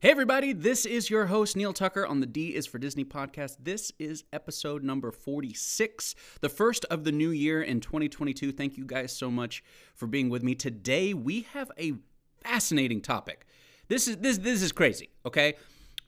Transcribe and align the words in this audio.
Hey, 0.00 0.12
everybody, 0.12 0.52
this 0.52 0.86
is 0.86 1.10
your 1.10 1.26
host, 1.26 1.56
Neil 1.56 1.72
Tucker, 1.72 2.06
on 2.06 2.20
the 2.20 2.26
D 2.26 2.54
is 2.54 2.66
for 2.66 2.78
Disney 2.78 3.04
podcast. 3.04 3.56
This 3.58 3.90
is 3.98 4.22
episode 4.32 4.84
number 4.84 5.10
46, 5.10 6.14
the 6.40 6.48
first 6.48 6.84
of 6.84 7.02
the 7.02 7.10
new 7.10 7.30
year 7.30 7.60
in 7.60 7.80
2022. 7.80 8.52
Thank 8.52 8.76
you 8.76 8.84
guys 8.84 9.10
so 9.10 9.28
much 9.28 9.64
for 9.96 10.06
being 10.06 10.28
with 10.28 10.44
me. 10.44 10.54
Today, 10.54 11.14
we 11.14 11.48
have 11.52 11.72
a 11.76 11.94
fascinating 12.44 13.00
topic. 13.00 13.44
This 13.88 14.06
is 14.06 14.18
this 14.18 14.38
this 14.38 14.62
is 14.62 14.70
crazy, 14.70 15.08
okay? 15.26 15.54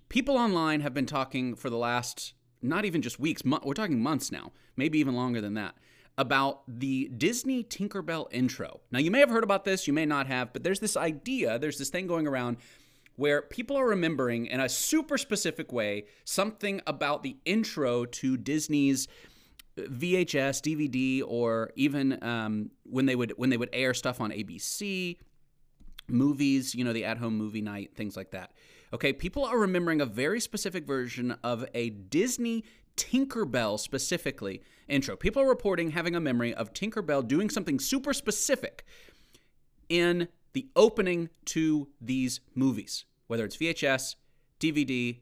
People 0.08 0.36
online 0.36 0.82
have 0.82 0.94
been 0.94 1.04
talking 1.04 1.56
for 1.56 1.68
the 1.68 1.76
last 1.76 2.34
not 2.62 2.84
even 2.84 3.02
just 3.02 3.18
weeks, 3.18 3.44
mo- 3.44 3.58
we're 3.64 3.74
talking 3.74 4.00
months 4.00 4.30
now, 4.30 4.52
maybe 4.76 5.00
even 5.00 5.16
longer 5.16 5.40
than 5.40 5.54
that, 5.54 5.74
about 6.16 6.62
the 6.68 7.10
Disney 7.16 7.64
Tinkerbell 7.64 8.28
intro. 8.30 8.82
Now, 8.92 9.00
you 9.00 9.10
may 9.10 9.18
have 9.18 9.30
heard 9.30 9.42
about 9.42 9.64
this, 9.64 9.88
you 9.88 9.92
may 9.92 10.06
not 10.06 10.28
have, 10.28 10.52
but 10.52 10.62
there's 10.62 10.78
this 10.78 10.96
idea, 10.96 11.58
there's 11.58 11.78
this 11.78 11.88
thing 11.88 12.06
going 12.06 12.28
around 12.28 12.58
where 13.20 13.42
people 13.42 13.76
are 13.76 13.86
remembering 13.86 14.46
in 14.46 14.60
a 14.60 14.68
super 14.68 15.18
specific 15.18 15.72
way 15.72 16.06
something 16.24 16.80
about 16.86 17.22
the 17.22 17.36
intro 17.44 18.06
to 18.06 18.38
Disney's 18.38 19.08
VHS, 19.76 20.62
DVD, 20.62 21.22
or 21.26 21.70
even 21.76 22.22
um, 22.24 22.70
when 22.84 23.04
they 23.04 23.14
would 23.14 23.34
when 23.36 23.50
they 23.50 23.58
would 23.58 23.68
air 23.74 23.92
stuff 23.92 24.22
on 24.22 24.30
ABC, 24.30 25.18
movies, 26.08 26.74
you 26.74 26.82
know, 26.82 26.94
the 26.94 27.04
at-home 27.04 27.36
movie 27.36 27.60
night, 27.60 27.90
things 27.94 28.16
like 28.16 28.30
that. 28.30 28.52
Okay, 28.94 29.12
people 29.12 29.44
are 29.44 29.58
remembering 29.58 30.00
a 30.00 30.06
very 30.06 30.40
specific 30.40 30.86
version 30.86 31.36
of 31.44 31.66
a 31.74 31.90
Disney 31.90 32.64
Tinkerbell 32.96 33.78
specifically 33.78 34.62
intro. 34.88 35.14
People 35.14 35.42
are 35.42 35.48
reporting 35.48 35.90
having 35.90 36.16
a 36.16 36.20
memory 36.20 36.54
of 36.54 36.72
Tinkerbell 36.72 37.28
doing 37.28 37.50
something 37.50 37.78
super 37.78 38.14
specific 38.14 38.86
in 39.90 40.28
the 40.52 40.68
opening 40.74 41.28
to 41.44 41.88
these 42.00 42.40
movies, 42.54 43.04
whether 43.30 43.44
it's 43.44 43.56
VHS, 43.56 44.16
DVD, 44.58 45.16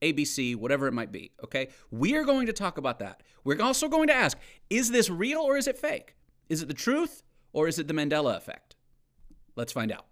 ABC, 0.00 0.54
whatever 0.54 0.86
it 0.86 0.92
might 0.92 1.10
be. 1.10 1.32
Okay, 1.42 1.70
we 1.90 2.14
are 2.14 2.22
going 2.22 2.46
to 2.46 2.52
talk 2.52 2.78
about 2.78 3.00
that. 3.00 3.24
We're 3.42 3.60
also 3.60 3.88
going 3.88 4.06
to 4.06 4.14
ask 4.14 4.38
is 4.70 4.92
this 4.92 5.10
real 5.10 5.40
or 5.40 5.56
is 5.56 5.66
it 5.66 5.76
fake? 5.76 6.14
Is 6.48 6.62
it 6.62 6.68
the 6.68 6.74
truth 6.74 7.24
or 7.52 7.66
is 7.66 7.80
it 7.80 7.88
the 7.88 7.92
Mandela 7.92 8.36
effect? 8.36 8.76
Let's 9.56 9.72
find 9.72 9.90
out. 9.90 10.06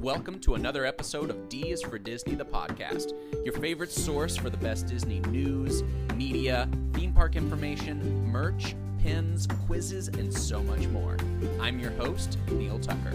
Welcome 0.00 0.38
to 0.42 0.54
another 0.54 0.86
episode 0.86 1.30
of 1.30 1.48
D 1.48 1.70
is 1.70 1.82
for 1.82 1.98
Disney, 1.98 2.36
the 2.36 2.44
podcast, 2.44 3.12
your 3.44 3.54
favorite 3.54 3.90
source 3.90 4.36
for 4.36 4.50
the 4.50 4.56
best 4.58 4.86
Disney 4.86 5.18
news, 5.30 5.82
media, 6.14 6.68
theme 6.92 7.12
park 7.12 7.34
information, 7.34 8.24
merch, 8.24 8.76
pins, 9.02 9.46
quizzes, 9.66 10.08
and 10.08 10.32
so 10.32 10.62
much 10.62 10.86
more. 10.88 11.16
I'm 11.60 11.78
your 11.78 11.90
host, 11.92 12.38
Neil 12.50 12.78
Tucker. 12.78 13.12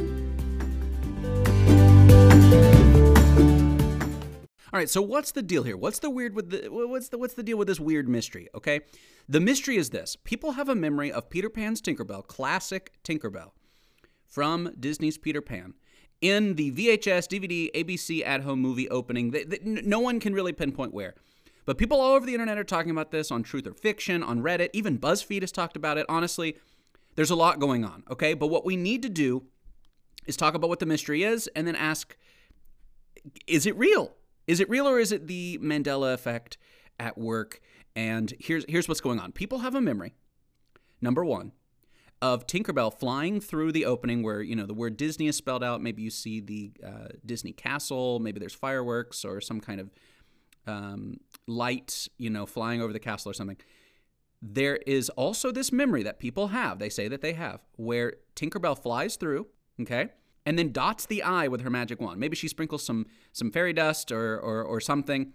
All 4.75 4.80
right, 4.80 4.89
so 4.89 5.02
what's 5.02 5.31
the 5.31 5.42
deal 5.42 5.64
here? 5.64 5.77
What's 5.77 6.00
the 6.00 6.09
weird 6.09 6.36
with 6.36 6.50
the 6.50 6.67
what's 6.69 7.08
the 7.08 7.17
what's 7.17 7.33
the 7.36 7.44
deal 7.44 7.58
with 7.58 7.69
this 7.69 7.80
weird 7.80 8.09
mystery? 8.09 8.50
Okay, 8.53 8.81
the 9.30 9.39
mystery 9.39 9.77
is 9.77 9.92
this: 9.92 10.17
people 10.17 10.52
have 10.52 10.67
a 10.67 10.75
memory 10.75 11.11
of 11.11 11.30
Peter 11.30 11.50
Pan's 11.50 11.81
Tinkerbell, 11.81 12.27
classic 12.27 12.92
Tinkerbell, 13.03 13.52
from 14.27 14.73
Disney's 14.77 15.17
Peter 15.17 15.42
Pan, 15.42 15.75
in 16.20 16.55
the 16.55 16.72
VHS, 16.72 17.27
DVD, 17.30 17.72
ABC 17.73 18.25
at-home 18.25 18.59
movie 18.59 18.89
opening. 18.89 19.31
They, 19.31 19.45
they, 19.45 19.59
no 19.64 20.02
one 20.02 20.20
can 20.20 20.33
really 20.33 20.52
pinpoint 20.52 20.94
where, 20.94 21.16
but 21.66 21.77
people 21.77 21.99
all 21.99 22.13
over 22.13 22.25
the 22.25 22.33
internet 22.33 22.58
are 22.58 22.63
talking 22.63 22.91
about 22.91 23.11
this 23.11 23.31
on 23.31 23.44
Truth 23.44 23.67
or 23.67 23.73
Fiction, 23.73 24.23
on 24.23 24.41
Reddit, 24.41 24.69
even 24.73 24.99
BuzzFeed 24.99 25.41
has 25.41 25.52
talked 25.52 25.75
about 25.75 25.97
it. 25.97 26.05
Honestly, 26.08 26.58
there's 27.16 27.31
a 27.31 27.35
lot 27.35 27.59
going 27.59 27.83
on. 27.83 28.03
Okay, 28.09 28.33
but 28.33 28.47
what 28.47 28.66
we 28.66 28.75
need 28.75 29.02
to 29.03 29.09
do 29.09 29.44
is 30.25 30.38
talk 30.38 30.53
about 30.53 30.69
what 30.69 30.80
the 30.80 30.86
mystery 30.86 31.23
is, 31.23 31.47
and 31.55 31.67
then 31.67 31.75
ask: 31.75 32.16
Is 33.47 33.66
it 33.66 33.75
real? 33.77 34.15
Is 34.48 34.59
it 34.59 34.70
real 34.70 34.87
or 34.87 34.99
is 34.99 35.11
it 35.11 35.27
the 35.27 35.59
Mandela 35.61 36.14
effect 36.14 36.58
at 36.99 37.17
work? 37.17 37.59
And 37.95 38.33
here's 38.39 38.65
here's 38.67 38.87
what's 38.87 39.02
going 39.02 39.20
on. 39.20 39.31
People 39.31 39.59
have 39.59 39.75
a 39.75 39.81
memory. 39.81 40.14
Number 41.02 41.25
one, 41.25 41.52
of 42.21 42.48
Tinkerbell 42.48 42.98
flying 42.98 43.39
through 43.39 43.71
the 43.71 43.86
opening 43.86 44.23
where 44.23 44.42
you 44.42 44.55
know 44.55 44.65
the 44.65 44.73
word 44.73 44.98
Disney 44.98 45.27
is 45.27 45.36
spelled 45.36 45.64
out. 45.64 45.81
Maybe 45.81 46.02
you 46.02 46.09
see 46.09 46.39
the 46.39 46.71
uh, 46.86 47.08
Disney 47.25 47.54
castle. 47.54 48.20
Maybe 48.20 48.39
there's 48.39 48.54
fireworks 48.54 49.25
or 49.25 49.42
some 49.42 49.59
kind 49.59 49.80
of 49.80 49.89
um, 50.67 51.20
light, 51.48 52.08
you 52.17 52.30
know, 52.30 52.45
flying 52.45 52.81
over 52.81 52.93
the 52.93 52.99
castle 52.99 53.31
or 53.31 53.33
something. 53.33 53.58
There 54.42 54.77
is 54.86 55.09
also 55.09 55.52
this 55.52 55.71
memory 55.71 56.03
that 56.03 56.20
people 56.20 56.49
have. 56.49 56.80
They 56.80 56.89
say 56.89 57.08
that 57.08 57.21
they 57.21 57.33
have 57.33 57.61
where 57.77 58.15
Tinkerbell 58.36 58.77
flies 58.77 59.15
through. 59.15 59.48
Okay, 59.81 60.09
and 60.45 60.58
then 60.58 60.71
dots 60.71 61.05
the 61.05 61.23
eye 61.23 61.48
with 61.48 61.61
her 61.61 61.70
magic 61.70 61.99
wand. 61.99 62.20
Maybe 62.20 62.36
she 62.36 62.48
sprinkles 62.48 62.86
some 62.86 63.08
some 63.33 63.52
fairy 63.52 63.73
dust 63.73 64.11
or 64.11 64.39
or, 64.39 64.64
or 64.64 64.80
something. 64.80 65.33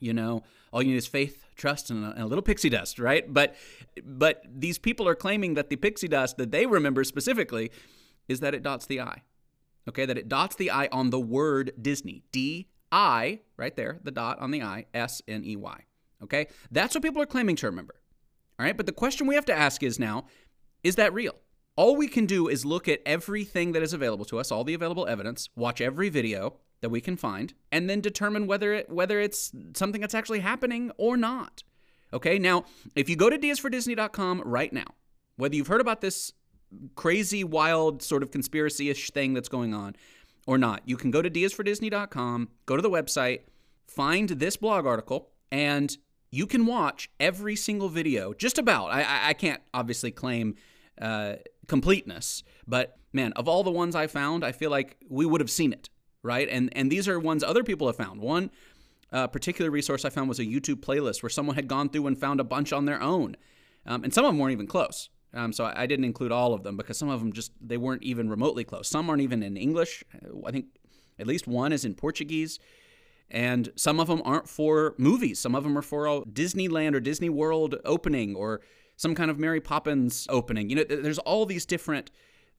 You 0.00 0.12
know, 0.12 0.42
all 0.72 0.82
you 0.82 0.90
need 0.90 0.96
is 0.96 1.06
faith, 1.06 1.44
trust, 1.56 1.90
and 1.90 2.04
a, 2.04 2.10
and 2.10 2.22
a, 2.22 2.26
little 2.26 2.42
pixie 2.42 2.68
dust, 2.68 2.98
right? 2.98 3.32
But 3.32 3.56
but 4.04 4.44
these 4.48 4.78
people 4.78 5.08
are 5.08 5.14
claiming 5.14 5.54
that 5.54 5.70
the 5.70 5.76
pixie 5.76 6.08
dust 6.08 6.36
that 6.36 6.50
they 6.50 6.66
remember 6.66 7.02
specifically 7.04 7.70
is 8.28 8.40
that 8.40 8.54
it 8.54 8.62
dots 8.62 8.86
the 8.86 9.00
eye. 9.00 9.22
Okay, 9.88 10.04
that 10.04 10.18
it 10.18 10.28
dots 10.28 10.54
the 10.56 10.70
eye 10.70 10.88
on 10.92 11.10
the 11.10 11.20
word 11.20 11.72
Disney. 11.80 12.22
D 12.30 12.68
I, 12.90 13.40
right 13.56 13.74
there, 13.76 13.98
the 14.02 14.10
dot 14.10 14.38
on 14.40 14.50
the 14.50 14.62
I, 14.62 14.86
S 14.94 15.22
N 15.28 15.44
E 15.44 15.56
Y. 15.56 15.84
Okay, 16.22 16.48
that's 16.70 16.94
what 16.94 17.02
people 17.02 17.22
are 17.22 17.26
claiming 17.26 17.56
to 17.56 17.66
remember. 17.66 17.94
All 18.58 18.66
right, 18.66 18.76
but 18.76 18.86
the 18.86 18.92
question 18.92 19.26
we 19.26 19.36
have 19.36 19.44
to 19.46 19.54
ask 19.54 19.82
is 19.82 19.98
now, 19.98 20.26
is 20.82 20.96
that 20.96 21.14
real? 21.14 21.36
All 21.76 21.94
we 21.94 22.08
can 22.08 22.26
do 22.26 22.48
is 22.48 22.64
look 22.64 22.88
at 22.88 23.00
everything 23.06 23.70
that 23.72 23.82
is 23.82 23.92
available 23.92 24.24
to 24.26 24.38
us, 24.38 24.50
all 24.50 24.64
the 24.64 24.74
available 24.74 25.06
evidence, 25.06 25.48
watch 25.54 25.80
every 25.80 26.08
video 26.08 26.56
that 26.80 26.88
we 26.88 27.00
can 27.00 27.16
find, 27.16 27.54
and 27.70 27.88
then 27.88 28.00
determine 28.00 28.46
whether 28.46 28.72
it 28.72 28.90
whether 28.90 29.20
it's 29.20 29.52
something 29.74 30.00
that's 30.00 30.14
actually 30.14 30.40
happening 30.40 30.90
or 30.98 31.16
not. 31.16 31.62
Okay? 32.12 32.38
Now, 32.38 32.64
if 32.96 33.08
you 33.08 33.16
go 33.16 33.30
to 33.30 33.38
dsfordisney.com 33.38 34.42
right 34.44 34.72
now, 34.72 34.86
whether 35.36 35.54
you've 35.54 35.66
heard 35.68 35.80
about 35.80 36.00
this 36.00 36.32
crazy, 36.96 37.44
wild 37.44 38.02
sort 38.02 38.22
of 38.22 38.30
conspiracy-ish 38.30 39.10
thing 39.10 39.34
that's 39.34 39.48
going 39.48 39.72
on 39.72 39.96
or 40.48 40.56
not, 40.56 40.80
you 40.86 40.96
can 40.96 41.10
go 41.10 41.20
to 41.20 41.28
dsfordisney.com, 41.28 42.48
go 42.64 42.74
to 42.74 42.80
the 42.80 42.88
website, 42.88 43.40
find 43.86 44.30
this 44.30 44.56
blog 44.56 44.86
article, 44.86 45.28
and 45.52 45.98
you 46.30 46.46
can 46.46 46.64
watch 46.64 47.10
every 47.20 47.54
single 47.54 47.90
video, 47.90 48.32
just 48.32 48.56
about. 48.56 48.86
I, 48.90 49.28
I 49.28 49.34
can't 49.34 49.60
obviously 49.74 50.10
claim 50.10 50.54
uh, 50.98 51.34
completeness. 51.66 52.44
But 52.66 52.96
man, 53.12 53.34
of 53.34 53.46
all 53.46 53.62
the 53.62 53.70
ones 53.70 53.94
I 53.94 54.06
found, 54.06 54.42
I 54.42 54.52
feel 54.52 54.70
like 54.70 54.96
we 55.10 55.26
would 55.26 55.42
have 55.42 55.50
seen 55.50 55.74
it, 55.74 55.90
right? 56.22 56.48
And 56.50 56.74
and 56.74 56.90
these 56.90 57.08
are 57.08 57.20
ones 57.20 57.44
other 57.44 57.62
people 57.62 57.86
have 57.86 57.96
found. 57.96 58.22
One 58.22 58.50
uh, 59.12 59.26
particular 59.26 59.70
resource 59.70 60.06
I 60.06 60.08
found 60.08 60.30
was 60.30 60.38
a 60.38 60.46
YouTube 60.46 60.76
playlist 60.76 61.22
where 61.22 61.28
someone 61.28 61.56
had 61.56 61.68
gone 61.68 61.90
through 61.90 62.06
and 62.06 62.18
found 62.18 62.40
a 62.40 62.44
bunch 62.44 62.72
on 62.72 62.86
their 62.86 63.02
own, 63.02 63.36
um, 63.84 64.02
and 64.02 64.14
some 64.14 64.24
of 64.24 64.30
them 64.30 64.38
weren't 64.38 64.52
even 64.52 64.66
close. 64.66 65.10
Um, 65.34 65.52
so 65.52 65.70
I, 65.74 65.86
didn't 65.86 66.06
include 66.06 66.32
all 66.32 66.54
of 66.54 66.62
them 66.62 66.76
because 66.76 66.96
some 66.96 67.10
of 67.10 67.20
them 67.20 67.32
just 67.32 67.52
they 67.60 67.76
weren't 67.76 68.02
even 68.02 68.30
remotely 68.30 68.64
close. 68.64 68.88
Some 68.88 69.10
aren't 69.10 69.20
even 69.20 69.42
in 69.42 69.56
English. 69.56 70.02
I 70.46 70.50
think 70.50 70.66
at 71.18 71.26
least 71.26 71.46
one 71.46 71.72
is 71.72 71.84
in 71.84 71.94
Portuguese. 71.94 72.58
And 73.30 73.70
some 73.76 74.00
of 74.00 74.06
them 74.06 74.22
aren't 74.24 74.48
for 74.48 74.94
movies. 74.96 75.38
Some 75.38 75.54
of 75.54 75.64
them 75.64 75.76
are 75.76 75.82
for 75.82 76.24
Disneyland 76.24 76.94
or 76.94 77.00
Disney 77.00 77.28
World 77.28 77.76
opening 77.84 78.34
or 78.34 78.62
some 78.96 79.14
kind 79.14 79.30
of 79.30 79.38
Mary 79.38 79.60
Poppins 79.60 80.26
opening. 80.30 80.70
You 80.70 80.76
know, 80.76 80.84
there's 80.84 81.18
all 81.18 81.44
these 81.44 81.66
different 81.66 82.10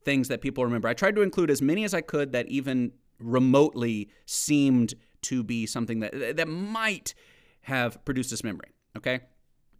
things 0.04 0.28
that 0.28 0.40
people 0.40 0.64
remember. 0.64 0.86
I 0.86 0.94
tried 0.94 1.16
to 1.16 1.22
include 1.22 1.50
as 1.50 1.60
many 1.60 1.84
as 1.84 1.92
I 1.92 2.00
could 2.00 2.32
that 2.32 2.46
even 2.48 2.92
remotely 3.18 4.10
seemed 4.26 4.94
to 5.22 5.42
be 5.42 5.66
something 5.66 6.00
that 6.00 6.36
that 6.36 6.48
might 6.48 7.14
have 7.62 8.02
produced 8.04 8.30
this 8.30 8.42
memory. 8.42 8.70
Okay. 8.96 9.20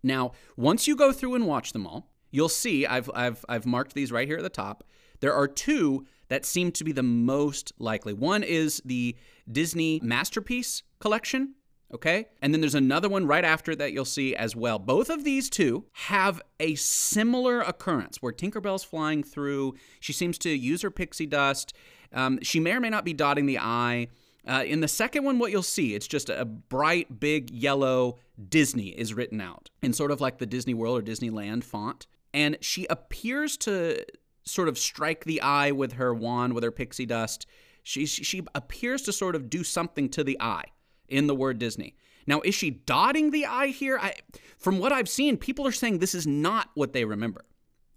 Now, 0.02 0.32
once 0.56 0.86
you 0.86 0.96
go 0.96 1.12
through 1.12 1.34
and 1.34 1.46
watch 1.46 1.72
them 1.72 1.86
all, 1.86 2.09
you'll 2.30 2.48
see 2.48 2.86
I've 2.86 3.10
I've 3.14 3.44
I've 3.48 3.66
marked 3.66 3.94
these 3.94 4.12
right 4.12 4.28
here 4.28 4.38
at 4.38 4.42
the 4.42 4.48
top. 4.48 4.84
There 5.20 5.34
are 5.34 5.48
two 5.48 6.06
that 6.28 6.44
seem 6.44 6.72
to 6.72 6.84
be 6.84 6.92
the 6.92 7.02
most 7.02 7.72
likely. 7.78 8.12
One 8.12 8.42
is 8.42 8.80
the 8.84 9.16
Disney 9.50 10.00
Masterpiece 10.02 10.82
collection, 11.00 11.54
okay? 11.92 12.26
And 12.40 12.54
then 12.54 12.60
there's 12.60 12.74
another 12.74 13.08
one 13.08 13.26
right 13.26 13.44
after 13.44 13.74
that 13.76 13.92
you'll 13.92 14.04
see 14.04 14.34
as 14.34 14.54
well. 14.56 14.78
Both 14.78 15.10
of 15.10 15.24
these 15.24 15.50
two 15.50 15.84
have 15.92 16.40
a 16.58 16.74
similar 16.76 17.60
occurrence 17.60 18.22
where 18.22 18.32
Tinkerbell's 18.32 18.84
flying 18.84 19.22
through. 19.22 19.74
She 19.98 20.12
seems 20.12 20.38
to 20.38 20.50
use 20.50 20.82
her 20.82 20.90
pixie 20.90 21.26
dust. 21.26 21.74
Um, 22.12 22.38
she 22.42 22.60
may 22.60 22.72
or 22.72 22.80
may 22.80 22.90
not 22.90 23.04
be 23.04 23.12
dotting 23.12 23.46
the 23.46 23.58
I. 23.58 24.08
Uh, 24.46 24.64
in 24.66 24.80
the 24.80 24.88
second 24.88 25.24
one, 25.24 25.38
what 25.38 25.50
you'll 25.50 25.62
see, 25.62 25.94
it's 25.94 26.08
just 26.08 26.30
a 26.30 26.44
bright, 26.44 27.20
big 27.20 27.50
yellow 27.50 28.18
Disney 28.48 28.88
is 28.88 29.12
written 29.12 29.40
out 29.40 29.68
in 29.82 29.92
sort 29.92 30.10
of 30.10 30.20
like 30.20 30.38
the 30.38 30.46
Disney 30.46 30.74
World 30.74 30.98
or 30.98 31.02
Disneyland 31.02 31.62
font. 31.62 32.06
And 32.32 32.56
she 32.60 32.86
appears 32.86 33.56
to 33.58 34.04
sort 34.44 34.68
of 34.68 34.78
strike 34.78 35.24
the 35.24 35.40
eye 35.40 35.70
with 35.70 35.92
her 35.94 36.14
wand, 36.14 36.54
with 36.54 36.64
her 36.64 36.70
pixie 36.70 37.06
dust. 37.06 37.46
She, 37.82 38.06
she 38.06 38.42
appears 38.54 39.02
to 39.02 39.12
sort 39.12 39.34
of 39.34 39.50
do 39.50 39.64
something 39.64 40.08
to 40.10 40.24
the 40.24 40.40
eye 40.40 40.64
in 41.08 41.26
the 41.26 41.34
word 41.34 41.58
Disney. 41.58 41.96
Now, 42.26 42.40
is 42.40 42.54
she 42.54 42.70
dotting 42.70 43.30
the 43.30 43.46
eye 43.46 43.68
here? 43.68 43.98
I, 43.98 44.14
from 44.58 44.78
what 44.78 44.92
I've 44.92 45.08
seen, 45.08 45.36
people 45.36 45.66
are 45.66 45.72
saying 45.72 45.98
this 45.98 46.14
is 46.14 46.26
not 46.26 46.70
what 46.74 46.92
they 46.92 47.04
remember. 47.04 47.44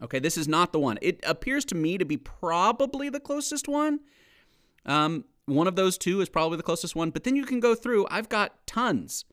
Okay, 0.01 0.19
this 0.19 0.38
is 0.38 0.47
not 0.47 0.74
the 0.74 0.80
one. 0.80 0.97
It 1.01 1.19
appears 1.24 1.65
to 1.65 1.75
me 1.75 1.97
to 1.97 2.06
be 2.06 2.18
probably 2.18 3.09
the 3.09 3.19
closest 3.19 3.68
one. 3.68 4.00
Um, 4.85 5.25
one 5.45 5.68
of 5.68 5.75
those 5.75 5.97
two 5.97 6.21
is 6.21 6.30
probably 6.30 6.57
the 6.57 6.63
closest 6.63 6.95
one, 6.95 7.09
but 7.09 7.24
then 7.24 7.35
you 7.35 7.45
can 7.45 7.59
go 7.59 7.75
through. 7.75 8.07
I've 8.09 8.30
got 8.30 8.65
tons, 8.65 9.25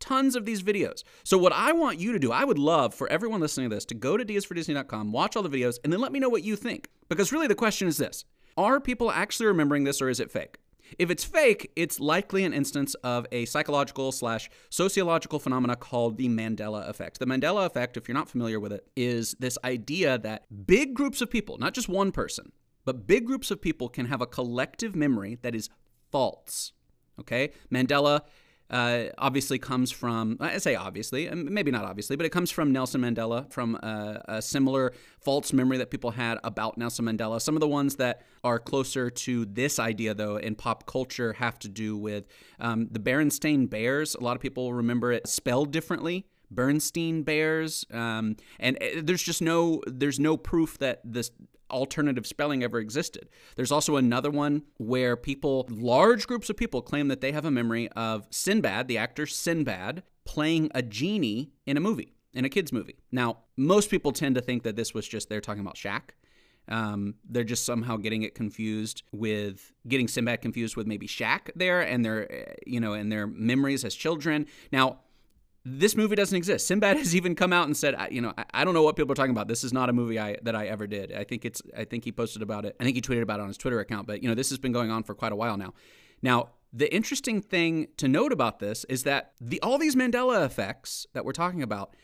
tons 0.00 0.36
of 0.36 0.44
these 0.44 0.62
videos. 0.62 1.02
So, 1.24 1.38
what 1.38 1.52
I 1.52 1.72
want 1.72 2.00
you 2.00 2.12
to 2.12 2.18
do, 2.18 2.32
I 2.32 2.44
would 2.44 2.58
love 2.58 2.94
for 2.94 3.08
everyone 3.08 3.40
listening 3.40 3.70
to 3.70 3.76
this 3.76 3.84
to 3.86 3.94
go 3.94 4.16
to 4.16 4.24
dsfordisney.com, 4.24 5.12
watch 5.12 5.36
all 5.36 5.42
the 5.42 5.48
videos, 5.48 5.78
and 5.84 5.92
then 5.92 6.00
let 6.00 6.12
me 6.12 6.20
know 6.20 6.28
what 6.28 6.44
you 6.44 6.56
think. 6.56 6.88
Because 7.08 7.32
really, 7.32 7.46
the 7.46 7.54
question 7.54 7.88
is 7.88 7.96
this 7.96 8.24
Are 8.56 8.80
people 8.80 9.10
actually 9.10 9.46
remembering 9.46 9.84
this 9.84 10.00
or 10.00 10.08
is 10.08 10.20
it 10.20 10.30
fake? 10.30 10.58
If 10.98 11.10
it's 11.10 11.24
fake, 11.24 11.72
it's 11.76 11.98
likely 11.98 12.44
an 12.44 12.52
instance 12.52 12.94
of 12.96 13.26
a 13.32 13.44
psychological 13.46 14.12
slash 14.12 14.48
sociological 14.70 15.38
phenomena 15.38 15.76
called 15.76 16.16
the 16.16 16.28
Mandela 16.28 16.88
effect. 16.88 17.18
The 17.18 17.26
Mandela 17.26 17.66
effect, 17.66 17.96
if 17.96 18.08
you're 18.08 18.16
not 18.16 18.28
familiar 18.28 18.60
with 18.60 18.72
it, 18.72 18.86
is 18.94 19.34
this 19.40 19.58
idea 19.64 20.18
that 20.18 20.44
big 20.66 20.94
groups 20.94 21.20
of 21.20 21.30
people, 21.30 21.58
not 21.58 21.74
just 21.74 21.88
one 21.88 22.12
person, 22.12 22.52
but 22.84 23.06
big 23.06 23.26
groups 23.26 23.50
of 23.50 23.60
people 23.60 23.88
can 23.88 24.06
have 24.06 24.20
a 24.20 24.26
collective 24.26 24.94
memory 24.94 25.38
that 25.42 25.54
is 25.54 25.68
false. 26.12 26.72
Okay? 27.18 27.50
Mandela 27.72 28.20
uh, 28.70 29.04
obviously 29.18 29.58
comes 29.58 29.92
from, 29.92 30.36
I 30.40 30.58
say 30.58 30.74
obviously, 30.74 31.28
maybe 31.30 31.70
not 31.70 31.84
obviously, 31.84 32.16
but 32.16 32.26
it 32.26 32.30
comes 32.30 32.50
from 32.50 32.72
Nelson 32.72 33.00
Mandela, 33.00 33.50
from 33.52 33.76
a, 33.76 34.22
a, 34.28 34.42
similar 34.42 34.92
false 35.20 35.52
memory 35.52 35.78
that 35.78 35.90
people 35.90 36.10
had 36.10 36.38
about 36.42 36.76
Nelson 36.76 37.04
Mandela. 37.04 37.40
Some 37.40 37.54
of 37.54 37.60
the 37.60 37.68
ones 37.68 37.96
that 37.96 38.22
are 38.42 38.58
closer 38.58 39.08
to 39.10 39.44
this 39.46 39.78
idea, 39.78 40.14
though, 40.14 40.36
in 40.36 40.54
pop 40.54 40.86
culture 40.86 41.34
have 41.34 41.58
to 41.60 41.68
do 41.68 41.96
with 41.96 42.26
um, 42.58 42.88
the 42.90 42.98
Berenstain 42.98 43.70
Bears. 43.70 44.14
A 44.14 44.20
lot 44.20 44.36
of 44.36 44.42
people 44.42 44.72
remember 44.72 45.12
it 45.12 45.28
spelled 45.28 45.70
differently. 45.70 46.26
Bernstein 46.50 47.22
Bears, 47.22 47.84
um, 47.92 48.36
and 48.60 48.80
uh, 48.80 49.02
there's 49.02 49.22
just 49.22 49.42
no 49.42 49.82
there's 49.86 50.20
no 50.20 50.36
proof 50.36 50.78
that 50.78 51.00
this 51.04 51.32
alternative 51.70 52.26
spelling 52.26 52.62
ever 52.62 52.78
existed. 52.78 53.28
There's 53.56 53.72
also 53.72 53.96
another 53.96 54.30
one 54.30 54.62
where 54.78 55.16
people, 55.16 55.66
large 55.70 56.26
groups 56.26 56.50
of 56.50 56.56
people, 56.56 56.82
claim 56.82 57.08
that 57.08 57.20
they 57.20 57.32
have 57.32 57.44
a 57.44 57.50
memory 57.50 57.88
of 57.90 58.26
Sinbad, 58.30 58.88
the 58.88 58.98
actor 58.98 59.26
Sinbad, 59.26 60.02
playing 60.24 60.70
a 60.74 60.82
genie 60.82 61.52
in 61.66 61.76
a 61.76 61.80
movie, 61.80 62.14
in 62.34 62.44
a 62.44 62.48
kid's 62.48 62.72
movie. 62.72 62.96
Now, 63.12 63.38
most 63.56 63.90
people 63.90 64.12
tend 64.12 64.34
to 64.34 64.40
think 64.40 64.62
that 64.64 64.76
this 64.76 64.94
was 64.94 65.06
just 65.06 65.28
they're 65.28 65.40
talking 65.40 65.60
about 65.60 65.76
Shaq. 65.76 66.10
Um, 66.68 67.14
they're 67.28 67.44
just 67.44 67.64
somehow 67.64 67.96
getting 67.96 68.22
it 68.22 68.34
confused 68.34 69.04
with 69.12 69.72
getting 69.86 70.08
Sinbad 70.08 70.42
confused 70.42 70.76
with 70.76 70.86
maybe 70.86 71.06
Shaq 71.06 71.50
there 71.54 71.80
and 71.80 72.04
their, 72.04 72.30
eh, 72.30 72.54
you 72.66 72.80
know, 72.80 72.92
and 72.92 73.10
their 73.10 73.26
memories 73.26 73.84
as 73.84 73.94
children. 73.94 74.46
Now, 74.72 75.00
this 75.68 75.96
movie 75.96 76.14
doesn't 76.14 76.36
exist. 76.36 76.68
Sinbad 76.68 76.96
has 76.98 77.16
even 77.16 77.34
come 77.34 77.52
out 77.52 77.66
and 77.66 77.76
said, 77.76 77.96
you 78.12 78.20
know, 78.20 78.32
I, 78.54 78.64
don't 78.64 78.72
know 78.72 78.82
what 78.82 78.94
people 78.94 79.10
are 79.10 79.16
talking 79.16 79.32
about. 79.32 79.48
This 79.48 79.64
is 79.64 79.72
not 79.72 79.88
a 79.88 79.92
movie 79.92 80.18
I 80.18 80.36
that 80.42 80.54
I 80.54 80.66
ever 80.66 80.86
did. 80.86 81.12
I 81.12 81.24
think 81.24 81.44
it's 81.44 81.60
I 81.76 81.84
think 81.84 82.04
he 82.04 82.12
posted 82.12 82.40
about 82.40 82.64
it. 82.64 82.76
I 82.78 82.84
think 82.84 82.94
he 82.94 83.02
tweeted 83.02 83.22
about 83.22 83.40
it 83.40 83.42
on 83.42 83.48
his 83.48 83.58
Twitter 83.58 83.80
account. 83.80 84.06
But 84.06 84.22
you 84.22 84.28
know, 84.28 84.36
this 84.36 84.48
has 84.50 84.58
been 84.58 84.72
going 84.72 84.92
on 84.92 85.02
for 85.02 85.14
quite 85.14 85.32
a 85.32 85.36
while 85.36 85.56
now. 85.56 85.74
Now, 86.22 86.50
the 86.72 86.92
interesting 86.94 87.42
thing 87.42 87.88
to 87.96 88.06
note 88.06 88.32
about 88.32 88.60
this 88.60 88.84
is 88.84 89.02
that 89.02 89.32
the 89.40 89.60
all 89.60 89.76
these 89.76 89.96
Mandela 89.96 90.46
effects 90.46 91.06
that 91.14 91.24
we're 91.24 91.32
talking 91.32 91.62
about, 91.62 91.96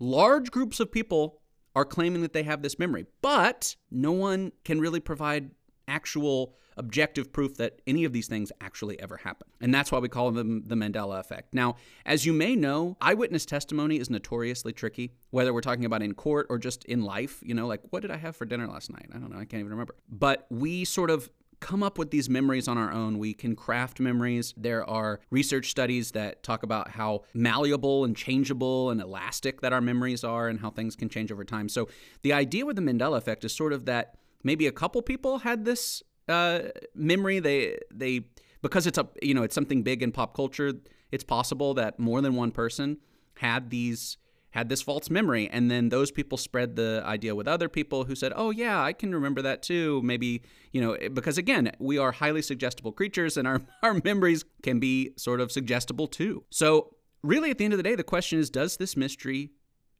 large 0.00 0.50
groups 0.50 0.80
of 0.80 0.90
people 0.90 1.40
are 1.76 1.84
claiming 1.84 2.22
that 2.22 2.32
they 2.32 2.42
have 2.42 2.62
this 2.62 2.80
memory, 2.80 3.06
but 3.22 3.76
no 3.92 4.10
one 4.10 4.50
can 4.64 4.80
really 4.80 5.00
provide 5.00 5.50
actual 5.88 6.54
objective 6.76 7.32
proof 7.32 7.56
that 7.56 7.80
any 7.86 8.04
of 8.04 8.12
these 8.12 8.26
things 8.26 8.50
actually 8.60 8.98
ever 9.00 9.18
happen. 9.18 9.46
And 9.60 9.72
that's 9.72 9.92
why 9.92 9.98
we 9.98 10.08
call 10.08 10.30
them 10.32 10.64
the 10.66 10.74
Mandela 10.74 11.20
effect. 11.20 11.54
Now, 11.54 11.76
as 12.04 12.26
you 12.26 12.32
may 12.32 12.56
know, 12.56 12.96
eyewitness 13.00 13.46
testimony 13.46 13.98
is 13.98 14.10
notoriously 14.10 14.72
tricky, 14.72 15.12
whether 15.30 15.54
we're 15.54 15.60
talking 15.60 15.84
about 15.84 16.02
in 16.02 16.14
court 16.14 16.46
or 16.50 16.58
just 16.58 16.84
in 16.86 17.02
life. 17.02 17.40
You 17.42 17.54
know, 17.54 17.66
like, 17.66 17.80
what 17.90 18.02
did 18.02 18.10
I 18.10 18.16
have 18.16 18.34
for 18.34 18.44
dinner 18.44 18.66
last 18.66 18.90
night? 18.90 19.06
I 19.14 19.18
don't 19.18 19.30
know. 19.30 19.38
I 19.38 19.44
can't 19.44 19.60
even 19.60 19.70
remember. 19.70 19.94
But 20.08 20.46
we 20.50 20.84
sort 20.84 21.10
of 21.10 21.30
come 21.60 21.82
up 21.82 21.96
with 21.96 22.10
these 22.10 22.28
memories 22.28 22.68
on 22.68 22.76
our 22.76 22.92
own. 22.92 23.18
We 23.18 23.32
can 23.32 23.56
craft 23.56 23.98
memories. 23.98 24.52
There 24.56 24.84
are 24.88 25.20
research 25.30 25.70
studies 25.70 26.10
that 26.10 26.42
talk 26.42 26.62
about 26.62 26.90
how 26.90 27.22
malleable 27.32 28.04
and 28.04 28.14
changeable 28.14 28.90
and 28.90 29.00
elastic 29.00 29.62
that 29.62 29.72
our 29.72 29.80
memories 29.80 30.24
are 30.24 30.48
and 30.48 30.60
how 30.60 30.70
things 30.70 30.94
can 30.94 31.08
change 31.08 31.32
over 31.32 31.44
time. 31.44 31.70
So 31.70 31.88
the 32.22 32.34
idea 32.34 32.66
with 32.66 32.76
the 32.76 32.82
Mandela 32.82 33.16
effect 33.16 33.44
is 33.44 33.54
sort 33.54 33.72
of 33.72 33.86
that 33.86 34.16
maybe 34.44 34.66
a 34.66 34.72
couple 34.72 35.02
people 35.02 35.38
had 35.38 35.64
this 35.64 36.02
uh, 36.28 36.60
memory. 36.94 37.40
They 37.40 37.78
they 37.92 38.26
because 38.62 38.86
it's 38.86 38.98
a 38.98 39.08
you 39.20 39.34
know 39.34 39.42
it's 39.42 39.54
something 39.54 39.82
big 39.82 40.02
in 40.02 40.12
pop 40.12 40.36
culture. 40.36 40.74
It's 41.10 41.24
possible 41.24 41.74
that 41.74 41.98
more 41.98 42.20
than 42.20 42.34
one 42.34 42.50
person 42.50 42.98
had 43.36 43.70
these 43.70 44.16
had 44.54 44.68
this 44.68 44.80
false 44.80 45.10
memory 45.10 45.50
and 45.50 45.68
then 45.68 45.88
those 45.88 46.12
people 46.12 46.38
spread 46.38 46.76
the 46.76 47.02
idea 47.04 47.34
with 47.34 47.48
other 47.48 47.68
people 47.68 48.04
who 48.04 48.14
said 48.14 48.32
oh 48.36 48.50
yeah 48.50 48.80
i 48.80 48.92
can 48.92 49.12
remember 49.12 49.42
that 49.42 49.62
too 49.62 50.00
maybe 50.04 50.42
you 50.70 50.80
know 50.80 50.96
because 51.12 51.36
again 51.36 51.72
we 51.80 51.98
are 51.98 52.12
highly 52.12 52.40
suggestible 52.40 52.92
creatures 52.92 53.36
and 53.36 53.48
our, 53.48 53.60
our 53.82 54.00
memories 54.04 54.44
can 54.62 54.78
be 54.78 55.10
sort 55.16 55.40
of 55.40 55.50
suggestible 55.50 56.06
too 56.06 56.44
so 56.50 56.94
really 57.24 57.50
at 57.50 57.58
the 57.58 57.64
end 57.64 57.72
of 57.72 57.78
the 57.78 57.82
day 57.82 57.96
the 57.96 58.04
question 58.04 58.38
is 58.38 58.48
does 58.48 58.76
this 58.76 58.96
mystery 58.96 59.50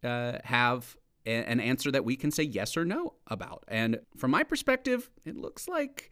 uh, 0.04 0.38
have 0.44 0.96
an 1.26 1.60
answer 1.60 1.90
that 1.90 2.04
we 2.04 2.16
can 2.16 2.30
say 2.30 2.42
yes 2.42 2.76
or 2.76 2.84
no 2.84 3.14
about. 3.26 3.64
And 3.68 4.00
from 4.16 4.30
my 4.30 4.42
perspective, 4.42 5.10
it 5.24 5.36
looks 5.36 5.68
like 5.68 6.10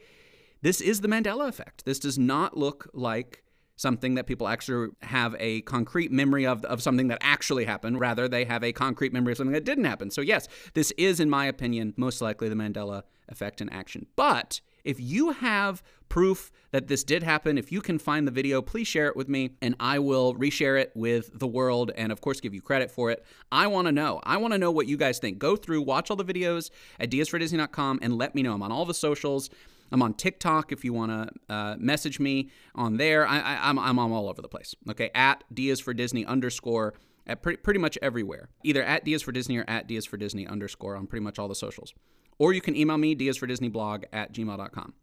this 0.63 0.81
is 0.81 1.01
the 1.01 1.09
Mandela 1.09 1.49
effect. 1.49 1.85
This 1.85 1.99
does 1.99 2.19
not 2.19 2.57
look 2.57 2.89
like 2.95 3.43
something 3.77 4.15
that 4.15 4.27
people 4.27 4.47
actually 4.47 4.91
have 5.03 5.35
a 5.39 5.63
concrete 5.63 6.13
memory 6.13 6.47
of, 6.47 6.65
of 6.67 6.83
something 6.83 7.09
that 7.09 7.19
actually 7.21 7.65
happened. 7.65 7.99
Rather, 7.99 8.29
they 8.29 8.45
have 8.45 8.63
a 8.63 8.73
concrete 8.73 9.13
memory 9.13 9.33
of 9.33 9.39
something 9.39 9.53
that 9.53 9.65
didn't 9.65 9.85
happen. 9.85 10.11
So, 10.11 10.21
yes, 10.21 10.47
this 10.75 10.93
is, 10.93 11.21
in 11.21 11.29
my 11.29 11.47
opinion, 11.47 11.95
most 11.97 12.21
likely 12.21 12.49
the 12.49 12.55
Mandela 12.55 13.03
effect 13.29 13.61
in 13.61 13.69
action. 13.71 14.07
But 14.15 14.61
if 14.85 15.01
you 15.01 15.31
have 15.31 15.83
proof 16.09 16.53
that 16.73 16.89
this 16.89 17.05
did 17.05 17.23
happen, 17.23 17.57
if 17.57 17.73
you 17.73 17.81
can 17.81 17.99
find 17.99 18.27
the 18.27 18.33
video, 18.33 18.61
please 18.61 18.87
share 18.87 19.07
it 19.07 19.17
with 19.17 19.29
me 19.29 19.57
and 19.63 19.75
I 19.81 19.99
will 19.99 20.35
reshare 20.35 20.81
it 20.81 20.93
with 20.95 21.39
the 21.39 21.47
world 21.47 21.91
and, 21.97 22.13
of 22.13 22.21
course, 22.21 22.41
give 22.41 22.55
you 22.55 22.61
credit 22.61 22.91
for 22.91 23.11
it. 23.11 23.25
I 23.51 23.67
want 23.67 23.87
to 23.87 23.93
know. 23.93 24.21
I 24.25 24.37
want 24.37 24.53
to 24.53 24.59
know 24.59 24.71
what 24.71 24.87
you 24.87 24.97
guys 24.97 25.19
think. 25.19 25.39
Go 25.39 25.57
through, 25.57 25.83
watch 25.83 26.11
all 26.11 26.17
the 26.17 26.25
videos 26.25 26.71
at 27.01 27.11
dsfordisney.com 27.11 28.01
and 28.03 28.17
let 28.17 28.35
me 28.35 28.43
know. 28.43 28.53
I'm 28.53 28.63
on 28.63 28.73
all 28.73 28.85
the 28.85 28.95
socials. 28.95 29.49
I'm 29.91 30.03
on 30.03 30.15
TikTok 30.15 30.73
if 30.73 30.85
you 30.85 30.93
want 30.93 31.13
to 31.13 31.55
uh, 31.55 31.77
message 31.79 32.19
me 32.19 32.51
on 32.75 32.97
there. 32.97 33.27
I, 33.27 33.69
am 33.71 33.79
I'm, 33.79 33.99
I'm 33.99 34.13
all 34.13 34.29
over 34.29 34.41
the 34.41 34.49
place. 34.49 34.75
Okay, 34.91 35.11
at 35.15 35.45
D 35.53 35.75
for 35.77 35.93
Disney 35.93 36.25
underscore 36.25 36.95
at 37.27 37.43
pre- 37.43 37.57
pretty 37.57 37.79
much 37.79 37.99
everywhere. 38.03 38.49
Either 38.65 38.83
at 38.83 39.05
D 39.05 39.13
is 39.13 39.23
for 39.23 39.33
Disney 39.33 39.59
or 39.59 39.65
at 39.69 39.87
D 39.87 39.97
is 39.97 40.07
for 40.07 40.17
Disney 40.17 40.47
underscore 40.47 40.97
on 40.97 41.07
pretty 41.07 41.23
much 41.23 41.39
all 41.39 41.49
the 41.49 41.55
socials. 41.55 41.93
Or 42.39 42.53
you 42.53 42.61
can 42.61 42.77
email 42.77 42.99
me, 42.99 43.15
D 43.15 43.29
is 43.29 43.37
for 43.37 43.47
Disney 43.47 43.69
blog 43.69 44.05
at 44.13 44.33
gmail.com. 44.33 44.95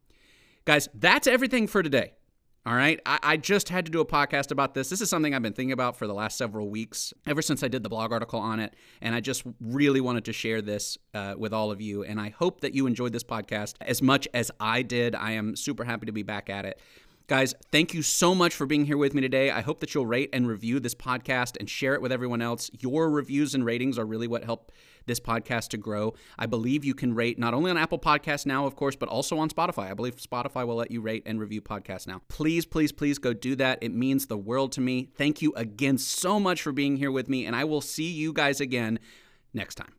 Guys, 0.66 0.90
that's 0.94 1.28
everything 1.28 1.68
for 1.68 1.82
today. 1.82 2.14
All 2.66 2.76
right. 2.76 3.00
I, 3.06 3.20
I, 3.24 3.38
just 3.38 3.70
had 3.70 3.86
to 3.86 3.92
do 3.92 4.02
a 4.02 4.06
podcast 4.06 4.52
about 4.52 4.74
this. 4.74 4.90
This 4.90 5.00
is 5.00 5.10
something 5.10 5.34
I've 5.34 5.42
been 5.42 5.54
thinking 5.54 5.72
about 5.72 5.98
for 5.98 6.08
the 6.08 6.14
last 6.14 6.38
several 6.38 6.70
weeks, 6.70 7.14
ever 7.26 7.42
since 7.42 7.64
I 7.64 7.70
did 7.70 7.84
the 7.84 7.90
blog 7.90 8.12
article 8.12 8.40
on 8.40 8.60
it. 8.60 8.76
And 9.02 9.16
I 9.16 9.22
just 9.22 9.44
really 9.62 10.02
wanted 10.02 10.26
to 10.26 10.34
share 10.34 10.62
this 10.62 10.98
uh, 11.14 11.36
with 11.38 11.54
all 11.54 11.72
of 11.72 11.80
you. 11.80 12.04
And 12.04 12.20
I 12.20 12.30
hope 12.30 12.60
that 12.62 12.76
you 12.76 12.86
enjoyed 12.86 13.14
this 13.14 13.24
podcast 13.24 13.76
as 13.80 14.02
much 14.02 14.28
as 14.34 14.52
I 14.60 14.82
did. 14.82 15.16
I 15.16 15.32
am 15.32 15.56
super 15.56 15.86
happy 15.86 16.06
to 16.08 16.12
be 16.12 16.22
back 16.22 16.50
at 16.50 16.66
it. 16.66 16.80
Guys, 17.30 17.54
thank 17.72 17.94
you 17.94 18.02
so 18.02 18.34
much 18.34 18.56
for 18.56 18.66
being 18.66 18.88
here 18.88 18.98
with 18.98 19.14
me 19.14 19.22
today. 19.22 19.52
I 19.52 19.62
hope 19.62 19.82
that 19.82 19.94
you'll 19.94 20.08
rate 20.08 20.32
and 20.34 20.48
review 20.48 20.80
this 20.80 20.96
podcast 20.96 21.58
and 21.60 21.70
share 21.70 21.94
it 21.94 22.02
with 22.02 22.12
everyone 22.12 22.42
else. 22.42 22.72
Your 22.80 23.08
reviews 23.08 23.54
and 23.54 23.64
ratings 23.64 24.00
are 24.00 24.06
really 24.06 24.26
what 24.26 24.44
help 24.44 24.72
this 25.06 25.20
podcast 25.20 25.68
to 25.70 25.78
grow. 25.78 26.16
I 26.40 26.48
believe 26.48 26.84
you 26.84 26.96
can 26.96 27.14
rate 27.14 27.38
not 27.38 27.54
only 27.54 27.70
on 27.70 27.78
Apple 27.78 28.00
Podcasts 28.00 28.48
now, 28.48 28.66
of 28.66 28.76
course, 28.76 28.96
but 28.96 29.10
also 29.10 29.38
on 29.38 29.48
Spotify. 29.48 29.92
I 29.92 29.94
believe 29.94 30.16
Spotify 30.16 30.66
will 30.66 30.78
let 30.78 30.90
you 30.90 31.02
rate 31.02 31.22
and 31.28 31.40
review 31.40 31.62
podcasts 31.62 32.08
now. 32.08 32.24
Please, 32.30 32.66
please, 32.66 32.92
please 32.92 33.20
go 33.20 33.32
do 33.32 33.56
that. 33.58 33.78
It 33.84 33.94
means 33.94 34.26
the 34.26 34.36
world 34.36 34.72
to 34.72 34.82
me. 34.82 35.10
Thank 35.16 35.44
you 35.44 35.54
again 35.56 36.00
so 36.00 36.40
much 36.40 36.64
for 36.64 36.72
being 36.72 36.98
here 36.98 37.12
with 37.12 37.30
me, 37.30 37.46
and 37.46 37.56
I 37.56 37.64
will 37.64 37.82
see 37.82 38.10
you 38.10 38.34
guys 38.34 38.60
again 38.60 38.98
next 39.54 39.76
time. 39.76 39.99